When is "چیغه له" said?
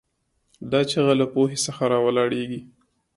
0.89-1.25